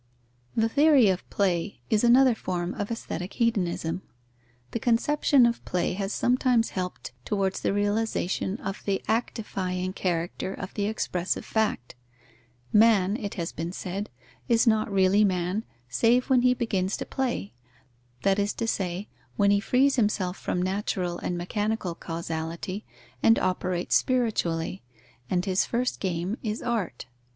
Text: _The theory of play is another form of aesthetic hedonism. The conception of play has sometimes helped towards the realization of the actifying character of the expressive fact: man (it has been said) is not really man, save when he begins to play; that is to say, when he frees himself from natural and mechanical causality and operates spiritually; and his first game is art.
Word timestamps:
_The 0.59 0.67
theory 0.67 1.09
of 1.09 1.29
play 1.29 1.79
is 1.91 2.03
another 2.03 2.33
form 2.33 2.73
of 2.73 2.89
aesthetic 2.89 3.33
hedonism. 3.33 4.01
The 4.71 4.79
conception 4.79 5.45
of 5.45 5.63
play 5.63 5.93
has 5.93 6.11
sometimes 6.11 6.71
helped 6.71 7.11
towards 7.23 7.61
the 7.61 7.71
realization 7.71 8.57
of 8.61 8.81
the 8.85 9.03
actifying 9.07 9.93
character 9.93 10.55
of 10.55 10.73
the 10.73 10.87
expressive 10.87 11.45
fact: 11.45 11.93
man 12.73 13.15
(it 13.15 13.35
has 13.35 13.51
been 13.51 13.71
said) 13.71 14.09
is 14.49 14.65
not 14.65 14.91
really 14.91 15.23
man, 15.23 15.65
save 15.87 16.31
when 16.31 16.41
he 16.41 16.55
begins 16.55 16.97
to 16.97 17.05
play; 17.05 17.53
that 18.23 18.39
is 18.39 18.53
to 18.55 18.65
say, 18.67 19.07
when 19.35 19.51
he 19.51 19.59
frees 19.59 19.97
himself 19.97 20.35
from 20.35 20.63
natural 20.63 21.19
and 21.19 21.37
mechanical 21.37 21.93
causality 21.93 22.83
and 23.21 23.37
operates 23.37 23.97
spiritually; 23.97 24.81
and 25.29 25.45
his 25.45 25.63
first 25.63 25.99
game 25.99 26.37
is 26.41 26.59
art. 26.63 27.05